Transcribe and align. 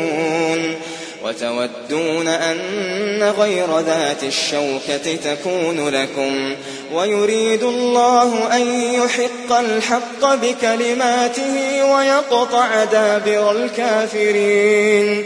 وتودون 1.26 2.28
أن 2.28 3.24
غير 3.24 3.80
ذات 3.80 4.24
الشوكة 4.24 5.16
تكون 5.16 5.90
لكم 5.90 6.56
ويريد 6.94 7.64
الله 7.64 8.56
أن 8.56 8.94
يحق 8.94 9.60
الحق 9.60 10.36
بكلماته 10.36 11.84
ويقطع 11.96 12.84
دابر 12.84 13.52
الكافرين 13.52 15.26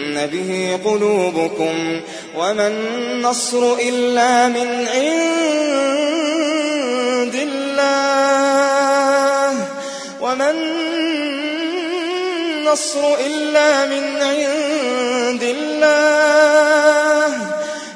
به 0.15 0.79
قلوبكم 0.85 2.01
وما 2.37 2.67
النصر 2.67 3.73
إلا 3.73 4.47
من 4.47 4.87
عند 4.87 5.71
الله 7.35 9.01
وما 10.21 10.51
النصر 12.71 13.13
إلا 13.25 13.85
من 13.85 14.03
عند 14.21 15.43
الله 15.43 17.27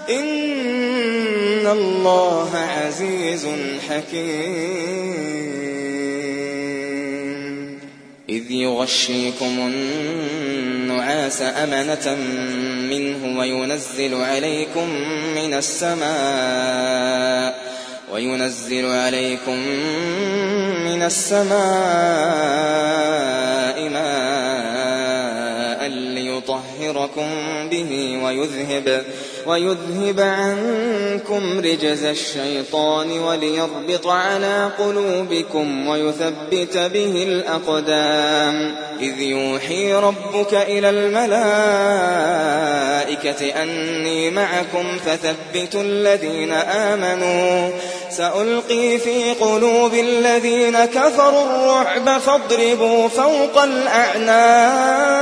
إن 0.10 1.68
الله 1.68 2.52
عزيز 2.56 3.48
حكيم 3.90 4.95
إذ 8.46 8.52
يغشيكم 8.52 9.60
النعاس 9.60 11.42
أمنة 11.42 12.16
منه 12.90 13.40
وينزل 13.40 14.14
عليكم 14.22 14.90
من 15.36 15.54
السماء 15.54 16.06
وينزل 18.12 18.86
عليكم 18.86 19.58
من 20.86 21.04
السماء 21.04 21.56
ليطهركم 26.96 27.30
به 27.70 28.20
ويذهب 28.24 29.06
ويذهب 29.46 30.20
عنكم 30.20 31.60
رجز 31.60 32.04
الشيطان 32.04 33.20
وليربط 33.20 34.08
على 34.08 34.70
قلوبكم 34.80 35.88
ويثبت 35.88 36.78
به 36.78 37.24
الأقدام 37.24 38.76
إذ 39.00 39.22
يوحي 39.22 39.94
ربك 39.94 40.54
إلى 40.54 40.90
الملائكة 40.90 41.34
أني 43.64 44.30
معكم 44.30 44.98
فثبتوا 45.06 45.82
الذين 45.82 46.52
آمنوا 46.54 47.70
سألقي 48.10 48.98
في 48.98 49.34
قلوب 49.34 49.94
الذين 49.94 50.86
كفروا 50.86 51.44
الرعب 51.44 52.20
فاضربوا 52.20 53.08
فوق 53.08 53.64
الأعناق 53.64 55.16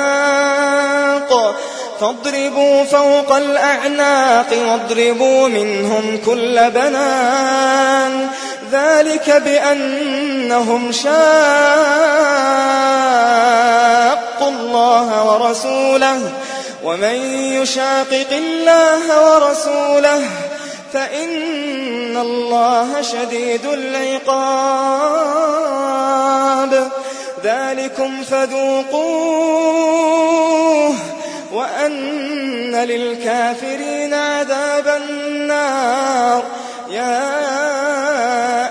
فاضربوا 1.99 2.83
فوق 2.83 3.35
الأعناق 3.35 4.47
واضربوا 4.67 5.47
منهم 5.47 6.19
كل 6.25 6.69
بنان. 6.69 8.27
ذلك 8.71 9.41
بأنهم 9.45 10.91
شاقوا 10.91 11.13
الله 14.41 15.31
ورسوله. 15.31 16.19
ومن 16.83 17.15
يشاقق 17.61 18.31
الله 18.31 19.33
ورسوله 19.33 20.21
فإن 20.93 22.17
الله 22.17 23.01
شديد 23.01 23.65
العقاب. 23.65 25.13
ذلكم 27.43 28.23
فذوقوه. 28.23 29.73
وأن 31.53 32.75
للكافرين 32.75 34.13
عذاب 34.13 34.87
النار. 34.87 36.43
يا 36.89 37.29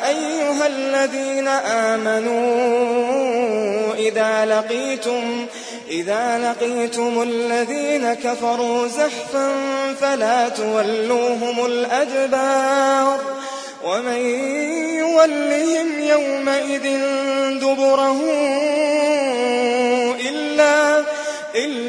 أيها 0.09 0.67
الذين 0.67 1.49
آمنوا 1.49 2.35
إذا 3.95 4.45
لقيتم 4.45 5.47
إذا 5.91 6.39
لقيتم 6.39 7.23
الذين 7.23 8.15
كفروا 8.15 8.89
زحفا 8.89 9.49
فلا 10.01 10.49
تولوهم 10.49 11.67
الأدبار. 11.67 13.21
ومن 13.85 14.17
يولهم 14.99 15.99
يومئذ 15.99 16.99
دبره 17.61 18.21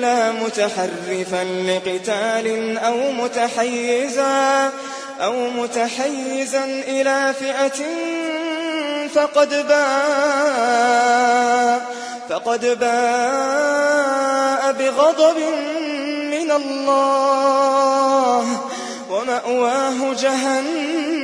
إلا 0.03 0.31
متحرفا 0.31 1.43
لقتال 1.43 2.77
أو 2.77 3.11
متحيزا 3.11 4.71
أو 5.21 5.49
متحيزا 5.49 6.65
إلى 6.65 7.33
فئة 7.39 7.85
فقد 9.15 9.67
باء 9.67 9.93
فقد 12.29 12.65
باء 12.79 14.71
بغضب 14.71 15.37
من 16.31 16.51
الله. 16.51 18.45
ومأواه 19.09 20.13
جهنم 20.21 21.23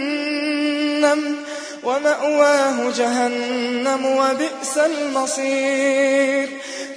ومأواه 1.84 2.92
جهنم 2.98 4.06
وبئس 4.06 4.78
المصير. 4.78 6.50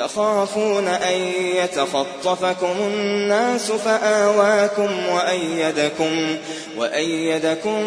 تخافون 0.00 0.88
أن 0.88 1.20
يتخطفكم 1.56 2.74
الناس 2.80 3.72
فآواكم 3.72 5.08
وأيدكم 5.08 6.36
وأيدكم 6.78 7.80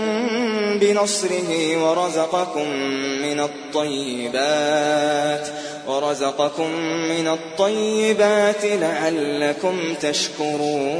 بنصره 0.79 1.77
ورزقكم 1.83 2.69
من 3.21 3.39
الطيبات 3.39 5.47
ورزقكم 5.87 6.69
من 7.09 7.27
الطيبات 7.27 8.65
لعلكم 8.65 9.93
تشكرون. 10.01 10.93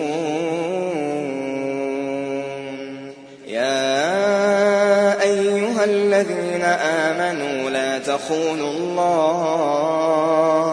يا 3.48 5.22
أيها 5.22 5.84
الذين 5.84 6.64
آمنوا 6.82 7.70
لا 7.70 8.00
تخونوا 8.00 8.72
الله 8.72 10.73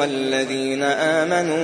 أيها 0.00 0.08
الذين 0.10 0.82
آمنوا 0.82 1.60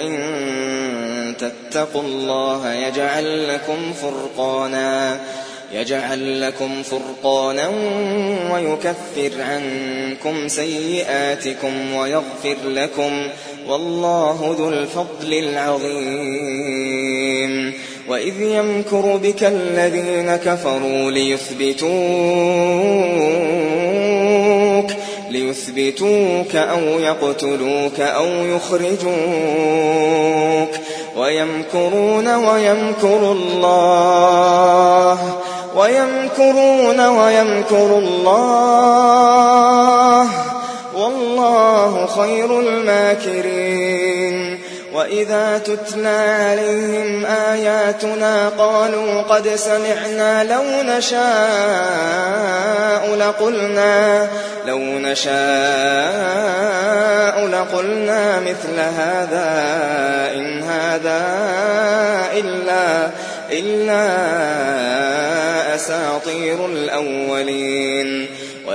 إن 0.00 1.34
تتقوا 1.38 2.02
الله 2.02 2.72
يجعل 2.74 3.48
لكم 3.48 3.92
فرقانا 3.92 5.20
يجعل 5.74 6.40
لكم 6.40 6.82
فرقانا 6.82 7.70
ويكفر 8.52 9.42
عنكم 9.42 10.48
سيئاتكم 10.48 11.94
ويغفر 11.94 12.56
لكم 12.64 13.12
والله 13.68 14.54
ذو 14.58 14.68
الفضل 14.68 15.34
العظيم. 15.34 16.60
وإذ 18.08 18.40
يمكر 18.40 19.16
بك 19.16 19.44
الذين 19.44 20.36
كفروا 20.36 21.10
ليثبتوك 21.10 21.90
ليثبتوك 25.76 26.56
أو 26.56 26.78
يقتلوك 26.78 28.00
أو 28.00 28.26
يخرجوك 28.26 29.10
ويمكرون 31.16 32.34
ويمكر 32.34 33.32
الله 33.32 35.18
ويمكرون 35.76 37.00
ويمكر 37.00 37.98
الله 37.98 39.00
والله 40.96 42.06
خير 42.06 42.60
الماكرين 42.60 44.19
وإذا 44.92 45.58
تتلى 45.58 46.36
عليهم 46.40 47.26
آياتنا 47.26 48.48
قالوا 48.48 49.22
قد 49.22 49.48
سمعنا 49.48 50.44
لو 50.44 50.62
نشاء 50.82 51.20
لقلنا 53.16 54.28
لو 54.66 54.78
نشاء 54.78 55.30
لقلنا 57.46 58.40
مثل 58.40 58.78
هذا 58.78 59.50
إن 60.34 60.62
هذا 60.62 61.22
إلا 62.32 63.10
إلا 63.52 64.10
أساطير 65.74 66.66
الأولين 66.66 68.26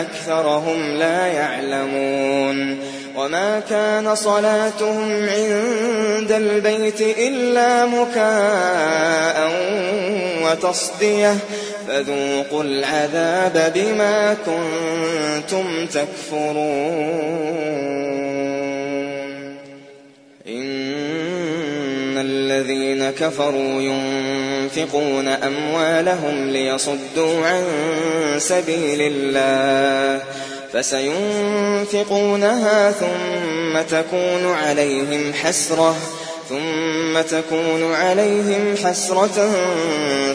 أكثرهم 0.00 0.96
لا 0.96 1.26
يعلمون 1.26 2.78
وما 3.16 3.60
كان 3.70 4.14
صلاتهم 4.14 5.12
عند 5.12 6.32
البيت 6.32 7.00
إلا 7.00 7.86
مكاء 7.86 9.52
وتصدية 10.42 11.36
فذوقوا 11.88 12.62
العذاب 12.62 13.72
بما 13.74 14.36
كنتم 14.46 15.86
تكفرون 15.86 16.58
إن 20.48 22.18
الذين 22.18 23.10
كفروا 23.10 23.82
ينفقون 23.82 25.28
أموالهم 25.28 26.50
ليصدوا 26.50 27.46
عن 27.46 27.64
سبيل 28.38 28.98
الله 29.00 30.22
فسينفقونها 30.72 32.90
ثم 32.90 33.82
تكون 33.98 34.54
عليهم 34.64 35.32
حسرة 35.42 35.96
ثم 36.48 37.20
تكون 37.20 37.94
عليهم 37.94 38.74
حسرة 38.84 39.50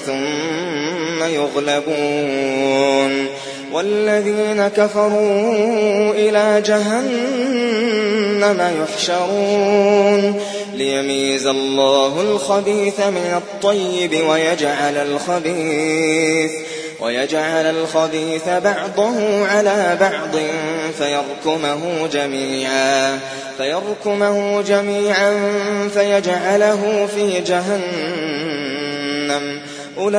ثم 0.05 1.23
يغلبون 1.23 3.27
والذين 3.73 4.67
كفروا 4.67 6.13
إلى 6.13 6.63
جهنم 6.65 8.61
يحشرون 8.81 10.41
ليميز 10.73 11.47
الله 11.47 12.21
الخبيث 12.21 12.99
من 12.99 13.41
الطيب 13.41 14.27
ويجعل 14.29 14.97
الخبيث 14.97 16.51
ويجعل 17.03 17.65
الخبيث 17.65 18.49
بعضه 18.49 19.47
على 19.47 19.97
بعض 20.01 20.35
فيركمه 20.97 22.07
جميعا 22.13 23.19
فيركمه 23.57 24.61
جميعا 24.61 25.49
فيجعله 25.93 27.07
في 27.15 27.39
جهنم. 27.39 28.53
أولئك 29.97 30.15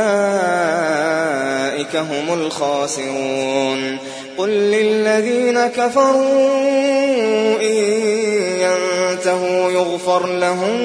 هم 1.97 2.35
الخاسرون. 2.35 3.99
قل 4.38 4.49
للذين 4.49 5.67
كفروا 5.67 7.61
إن 7.61 7.75
ينتهوا 8.61 9.71
يغفر 9.71 10.26
لهم 10.26 10.81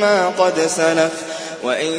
ما 0.00 0.28
قد 0.38 0.60
سلف 0.60 1.33
وإن 1.64 1.92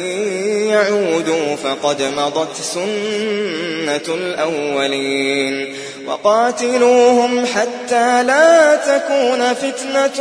يعودوا 0.68 1.56
فقد 1.56 2.02
مضت 2.02 2.56
سنة 2.56 4.14
الأولين 4.14 5.76
وقاتلوهم 6.06 7.46
حتى 7.46 8.22
لا 8.22 8.76
تكون 8.76 9.54
فتنة 9.54 10.20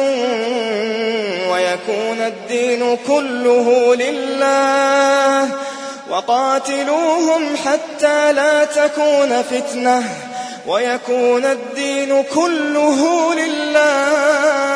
ويكون 1.52 2.20
الدين 2.20 2.98
كله 3.08 3.96
لله 3.96 5.50
وقاتلوهم 6.10 7.56
حتى 7.66 8.34
لا 8.34 8.66
تكون 8.66 9.44
فتنة 9.52 10.04
ويكون 10.68 11.46
الدين 11.46 12.24
كله 12.24 13.34
لله 13.36 14.76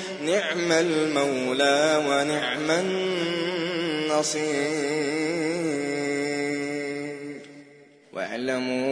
نعم 0.31 0.71
المولى 0.71 2.03
ونعم 2.07 2.71
النصير. 2.71 4.41
واعلموا 8.13 8.91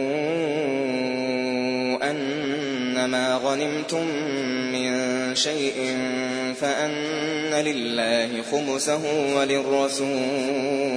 أنما 2.10 3.40
غنمتم 3.44 4.06
من 4.72 4.90
شيء 5.34 5.96
فأن 6.60 7.54
لله 7.54 8.42
خمسه 8.52 9.34
وللرسول. 9.36 10.89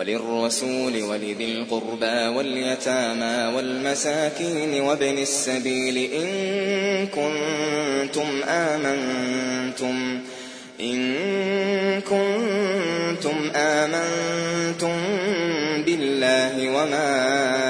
وللرسول 0.00 1.02
ولذي 1.02 1.44
القربى 1.44 2.26
واليتامى 2.36 3.56
والمساكين 3.56 4.80
وابن 4.80 5.18
السبيل 5.18 6.10
إن 6.12 7.06
كنتم 7.06 8.42
آمنتم 8.48 10.20
إن 10.80 11.00
كنتم 12.00 13.50
آمنتم 13.56 14.96
بالله 15.86 16.68
وما 16.70 17.69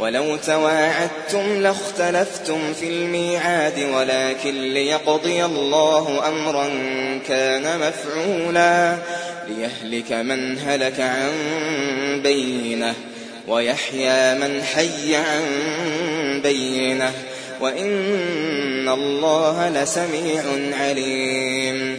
ولو 0.00 0.36
تواعدتم 0.36 1.62
لاختلفتم 1.62 2.72
في 2.80 2.88
الميعاد 2.88 3.84
ولكن 3.94 4.74
ليقضي 4.74 5.44
الله 5.44 6.28
أمرا 6.28 6.68
كان 7.28 7.80
مفعولا 7.80 8.96
ليهلك 9.48 10.12
من 10.12 10.58
هلك 10.58 11.00
عن 11.00 11.32
بينة 12.22 12.94
ويحيى 13.48 14.34
من 14.34 14.62
حي 14.62 15.16
عن 15.16 15.42
بينة 16.42 17.12
وإن 17.60 18.88
الله 18.88 19.68
لسميع 19.68 20.42
عليم. 20.72 21.98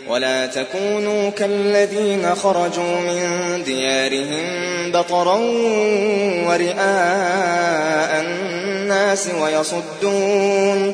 ولا 0.11 0.45
تكونوا 0.45 1.29
كالذين 1.29 2.35
خرجوا 2.35 2.99
من 2.99 3.63
ديارهم 3.63 4.91
بطرا 4.91 5.35
ورئاء 6.47 8.21
الناس 8.21 9.29
ويصدون 9.41 10.93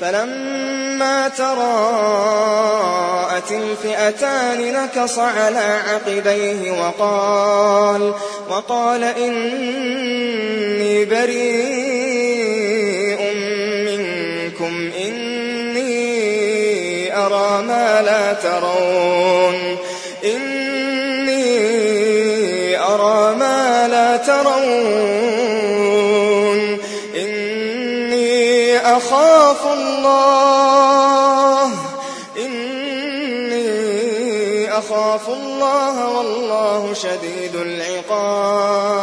فلما 0.00 1.28
تراءت 1.28 2.84
الفئتان 3.50 4.72
نكص 4.72 5.18
على 5.18 5.80
عقبيه 5.88 6.70
وقال 6.70 8.14
وقال 8.50 9.04
إني 9.04 9.44
بريء 11.04 12.54
منكم 13.86 14.90
إني 15.06 16.14
أرى 17.16 17.62
ما 17.62 18.02
لا 18.02 18.32
ترون 18.32 19.76
إني 20.24 21.74
أرى 22.78 23.34
ما 23.36 23.88
لا 23.88 24.16
ترون 24.16 25.23
الله. 30.04 31.72
إني 32.38 33.68
أخاف 34.78 35.28
الله 35.28 36.08
والله 36.16 36.94
شديد 36.94 37.56
العقاب. 37.56 38.94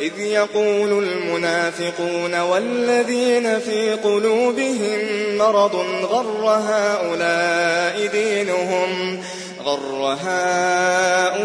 إذ 0.00 0.18
يقول 0.18 1.04
المنافقون 1.04 2.40
والذين 2.40 3.58
في 3.58 3.92
قلوبهم 3.94 4.98
مرض 5.38 5.76
غر 6.10 6.44
هؤلاء 6.44 8.06
دينهم؟ 8.06 9.20
غر 9.64 10.18
هؤلاء 10.22 11.44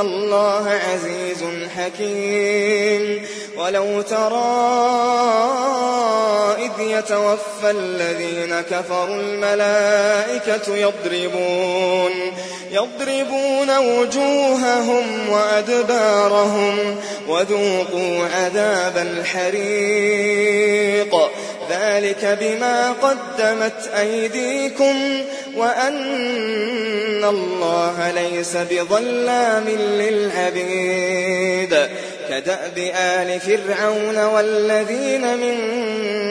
الله 0.00 0.70
عزيز 0.70 1.44
حكيم. 1.76 3.26
ولو 3.56 4.02
ترى 4.02 4.58
إذ 6.58 6.70
يتوفى 6.80 7.70
الذين 7.70 8.60
كفروا 8.60 9.16
الملائكة 9.16 10.76
يضربون 10.76 12.12
يضربون 12.70 13.78
وجوههم 13.78 15.28
وأدبارهم 15.30 16.96
وذوقوا 17.28 18.26
عذاب 18.36 18.96
الحريق. 18.96 20.48
ذلك 21.70 22.38
بما 22.40 22.92
قدمت 22.92 23.90
أيديكم 23.98 25.22
وأن 25.58 27.24
الله 27.24 28.10
ليس 28.10 28.56
بظلام 28.56 29.68
للعبيد 29.98 31.28
كدأب 32.28 32.78
آل 32.94 33.40
فرعون 33.40 34.24
والذين 34.24 35.36
من 35.36 35.56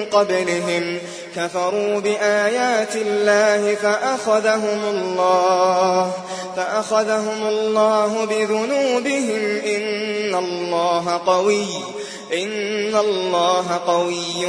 قبلهم 0.05 0.99
كفروا 1.35 1.99
بآيات 1.99 2.95
الله 2.95 3.75
فأخذهم 3.75 4.79
الله 4.89 6.11
فأخذهم 6.55 7.47
الله 7.47 8.25
بذنوبهم 8.25 9.61
إن 9.65 10.35
الله 10.35 11.21
قوي. 11.25 11.65
إن 12.33 12.95
الله 12.95 13.81
قوي 13.87 14.47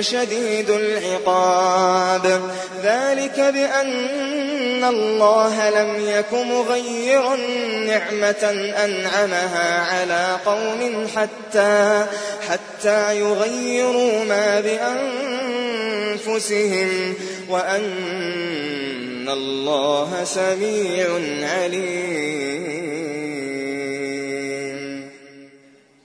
شديد 0.00 0.70
العقاب. 0.70 2.40
ذلك 2.82 3.40
بأن 3.40 4.84
الله 4.84 5.70
لم 5.70 6.08
يك 6.08 6.32
مغيرا 6.32 7.36
نعمة 7.86 8.72
أنعمها 8.84 9.80
على 9.80 10.36
قوم 10.46 11.08
حتى 11.16 12.06
حتى 12.48 13.20
يغيروا 13.20 14.24
ما 14.24 14.60
بأنفسهم. 16.20 17.14
وأن 17.48 19.28
الله 19.28 20.24
سميع 20.24 21.06
عليم. 21.42 23.05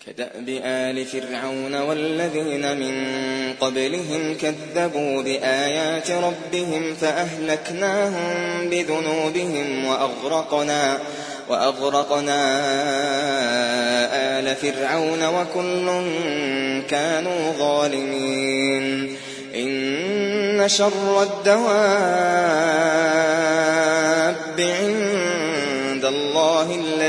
كدأب 0.08 0.50
آل 0.64 1.06
فرعون 1.06 1.76
والذين 1.76 2.78
من 2.78 2.96
قبلهم 3.62 4.38
كذبوا 4.42 5.22
بآيات 5.22 6.12
ربهم 6.12 6.96
فأهلكناهم 6.96 8.70
بذنوبهم 8.70 9.86
وأغرقنا 9.86 11.00
وأغرقنا 11.50 12.60
آل 14.40 14.56
فرعون 14.56 15.28
وكل 15.28 15.88
كانوا 16.90 17.52
ظالمين. 17.60 19.18
إن 19.56 20.64
شر 20.68 21.24
الدواب 21.24 21.72
عند 24.60 25.01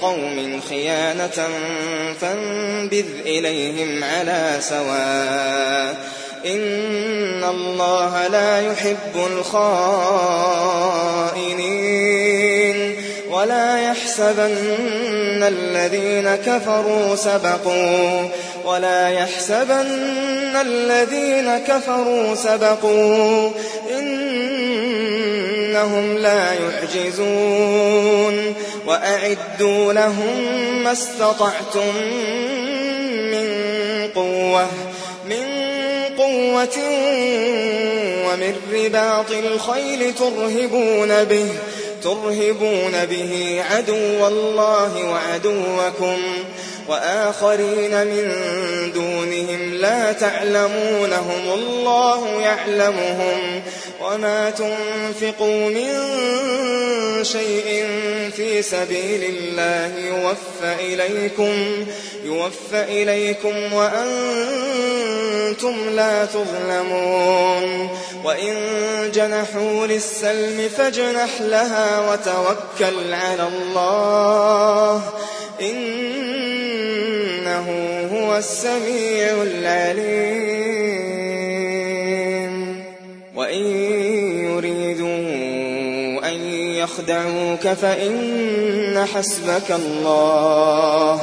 قوم 0.00 0.60
خيانة 0.68 1.48
فانبذ 2.20 3.06
إليهم 3.26 4.04
على 4.04 4.56
سواء 4.60 5.96
إن 6.46 7.44
الله 7.44 8.26
لا 8.26 8.60
يحب 8.60 9.16
الخائنين 9.16 9.58
ولا 13.30 13.80
يحسبن 13.80 15.42
الذين 15.42 16.34
كفروا 16.34 17.16
سبقوا 17.16 18.28
ولا 18.64 19.08
يحسبن 19.08 20.56
الذين 20.56 21.58
كفروا 21.58 22.34
سبقوا 22.34 23.50
إنهم 23.98 26.18
لا 26.18 26.52
يعجزون 26.52 28.54
وأعدوا 28.88 29.92
لهم 29.92 30.42
ما 30.84 30.92
استطعتم 30.92 31.94
من 33.32 33.48
قوة 34.14 34.66
من 35.24 35.44
قوة 36.18 36.78
ومن 38.26 38.54
رباط 38.72 39.30
الخيل 39.30 40.14
ترهبون 40.14 41.24
به 41.24 41.48
ترهبون 42.02 43.04
به 43.10 43.62
عدو 43.70 44.26
الله 44.26 45.04
وعدوكم. 45.10 46.18
وآخرين 46.88 48.06
من 48.06 48.32
دونهم 48.94 49.74
لا 49.74 50.12
تعلمونهم 50.12 51.52
الله 51.54 52.40
يعلمهم 52.40 53.62
وما 54.00 54.50
تنفقوا 54.50 55.68
من 55.68 55.94
شيء 57.24 57.86
في 58.36 58.62
سبيل 58.62 59.24
الله 59.24 59.98
يوفى 59.98 60.74
إليكم 60.94 61.86
يوفى 62.24 62.82
إليكم 63.02 63.72
وأنتم 63.72 64.70
لا 65.90 66.24
تظلمون 66.24 67.88
وإن 68.24 68.56
جنحوا 69.14 69.86
للسلم 69.86 70.68
فاجنح 70.76 71.40
لها 71.40 72.10
وتوكل 72.10 73.14
على 73.14 73.48
الله 73.48 75.02
إنه 77.58 78.08
هو 78.12 78.36
السميع 78.36 79.42
العليم. 79.42 80.68
وإن 83.36 83.62
يريدوا 84.44 85.08
أن 86.28 86.34
يخدعوك 86.52 87.68
فإن 87.68 89.06
حسبك 89.14 89.70
الله. 89.70 91.20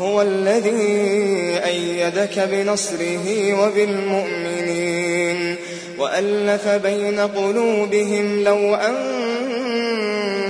هو 0.00 0.22
الذي 0.22 1.60
أيدك 1.64 2.38
بنصره 2.38 3.54
وبالمؤمنين. 3.62 5.56
وألف 5.98 6.68
بين 6.68 7.20
قلوبهم 7.20 8.44
لو 8.44 8.74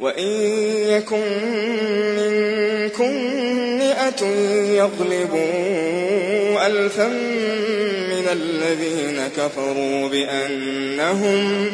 وإن 0.00 0.28
يكن 0.88 1.22
منكم 2.16 3.12
مئة 3.78 4.26
يغلبوا 4.74 5.80
ألفا 6.66 7.08
من 8.08 8.28
الذين 8.32 9.28
كفروا 9.36 10.08
بأنهم 10.08 11.70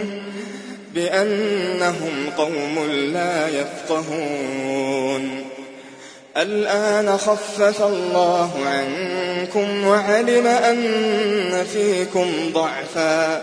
بأنهم 0.95 2.31
قوم 2.37 2.91
لا 3.13 3.49
يفقهون. 3.49 5.45
الآن 6.37 7.19
خفف 7.19 7.83
الله 7.83 8.51
عنكم 8.67 9.87
وعلم 9.87 10.47
أن 10.47 11.67
فيكم 11.73 12.51
ضعفا. 12.53 13.43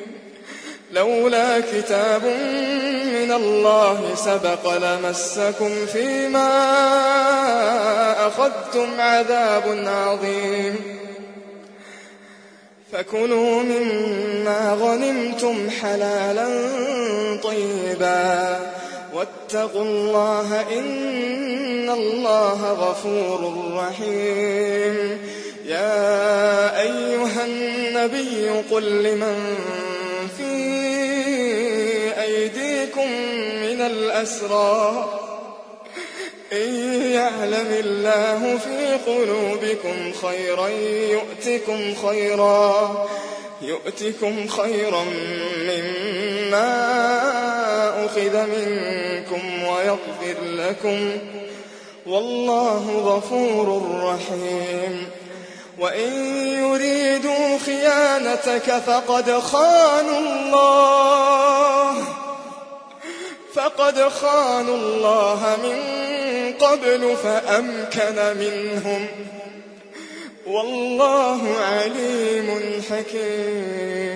لولا 0.91 1.59
كتاب 1.59 2.23
من 3.13 3.31
الله 3.31 4.15
سبق 4.15 4.77
لمسكم 4.77 5.85
فيما 5.93 6.51
أخذتم 8.27 9.01
عذاب 9.01 9.63
عظيم. 9.87 10.75
فكلوا 12.93 13.63
مما 13.63 14.77
غنمتم 14.81 15.69
حلالا 15.69 16.47
طيبا. 17.43 18.59
واتقوا 19.13 19.81
الله 19.81 20.65
إن 20.79 21.89
الله 21.89 22.71
غفور 22.71 23.71
رحيم. 23.75 25.17
يا 25.65 26.81
أيها 26.81 27.45
النبي 27.45 28.49
قل 28.71 29.03
لمن 29.03 29.55
أيديكم 33.01 33.61
من 33.61 33.81
الأسرى. 33.81 35.09
إن 36.53 36.73
يعلم 37.11 37.81
الله 37.85 38.57
في 38.57 39.11
قلوبكم 39.11 40.11
خيرا 40.27 40.67
يؤتكم 41.09 41.95
خيرا. 42.07 43.07
يؤتكم 43.61 44.47
خيرا 44.47 45.03
مما 45.57 46.91
يؤاخذ 48.01 48.47
منكم 48.47 49.63
ويغفر 49.63 50.35
لكم. 50.43 51.11
والله 52.05 53.01
غفور 53.05 53.99
رحيم. 54.03 55.09
وإن 55.79 56.35
يريدوا 56.45 57.57
خيانتك 57.65 58.81
فقد 58.87 59.39
خانوا 59.39 60.19
الله. 60.19 62.20
فقد 63.53 63.99
خانوا 63.99 64.77
الله 64.77 65.57
من 65.63 65.77
قبل 66.53 67.15
فأمكن 67.23 68.37
منهم. 68.39 69.07
والله 70.47 71.57
عليم 71.57 72.61
حكيم. 72.89 74.11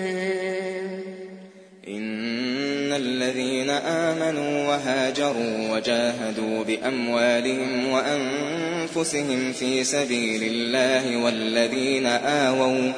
إن 1.88 2.92
الذين 2.92 3.70
آمنوا 3.70 4.68
وهاجروا 4.68 5.70
وجاهدوا 5.70 6.64
بأموالهم 6.64 7.88
وأنفسهم 7.88 9.52
في 9.52 9.84
سبيل 9.84 10.42
الله 10.42 11.24
والذين 11.24 12.06
آووا 12.06 12.92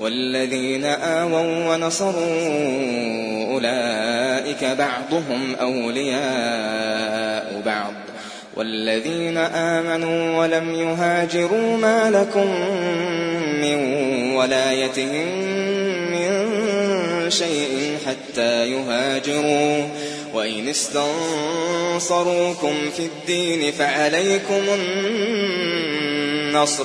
والذين 0.00 0.84
آووا 0.84 1.74
ونصروا 1.74 3.54
أولئك 3.54 4.64
بعضهم 4.64 5.54
أولياء 5.60 7.62
بعض. 7.66 7.92
والذين 8.56 9.36
آمنوا 9.36 10.38
ولم 10.38 10.74
يهاجروا 10.74 11.76
ما 11.76 12.10
لكم 12.10 12.46
من 13.60 13.78
ولايتهم 14.36 15.26
من 16.10 16.50
شيء 17.30 17.98
حتى 18.06 18.72
يهاجروا. 18.72 19.88
وإن 20.34 20.68
استنصروكم 20.68 22.74
في 22.96 23.02
الدين 23.02 23.72
فعليكم 23.72 24.62
النصر. 26.48 26.84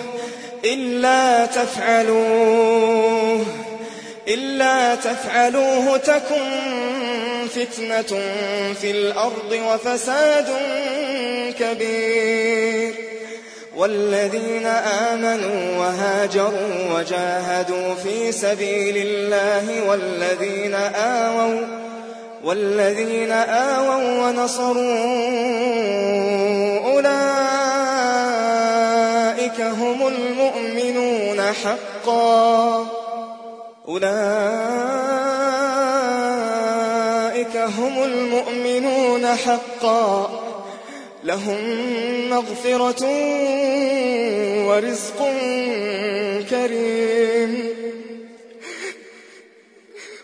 إلا 0.73 1.45
تفعلوه 1.45 3.45
إلا 4.27 4.95
تفعلوه 4.95 5.97
تكن 5.97 6.51
فتنة 7.55 8.19
في 8.81 8.91
الأرض 8.91 9.51
وفساد 9.51 10.47
كبير. 11.59 12.93
والذين 13.75 14.65
آمنوا 15.11 15.77
وهاجروا 15.77 16.95
وجاهدوا 16.95 17.95
في 17.95 18.31
سبيل 18.31 18.97
الله 18.97 19.89
والذين 19.89 20.73
آووا 20.95 21.61
والذين 22.43 23.31
آووا 23.31 24.27
ونصروا 24.27 24.83
أولئك 26.93 27.60
هم 29.71 30.07
المؤمنون 30.07 31.41
حقا. 31.41 32.87
أولئك 33.87 34.11
هم 37.57 38.03
المؤمنون 38.03 39.25
حقا. 39.35 40.29
لهم 41.23 41.59
مغفرة 42.29 43.05
ورزق 44.67 45.33
كريم. 46.49 47.71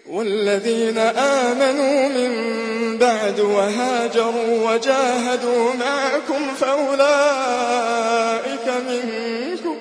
والذين 0.09 0.97
آمنوا 0.97 2.07
من 2.07 2.66
بعد 2.97 3.39
وهاجروا 3.39 4.71
وجاهدوا 4.71 5.73
معكم 5.73 6.55
فأولئك 6.55 7.07
منكم. 8.89 9.77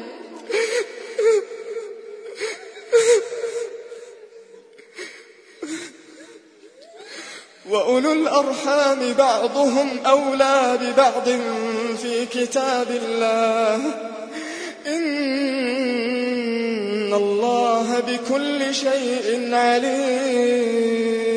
وأولو 7.70 8.12
الأرحام 8.12 9.12
بعضهم 9.12 10.00
أولى 10.06 10.78
ببعض 10.80 11.28
في 12.02 12.26
كتاب 12.26 12.90
الله. 12.90 13.80
إن 14.86 15.46
الله 17.14 18.00
بكل 18.00 18.74
شيء 18.74 19.54
عليم. 19.54 21.35